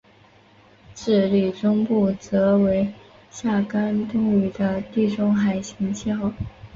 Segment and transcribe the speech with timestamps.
[0.95, 2.91] 智利中部则为
[3.29, 6.33] 夏干冬雨的地中海型气候。